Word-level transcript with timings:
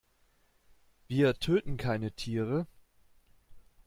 Wir 1.09 1.35
töten 1.35 1.77
keine 1.77 2.11
Tiere. 2.11 2.65